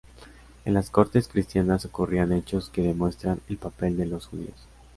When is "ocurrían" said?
1.85-2.33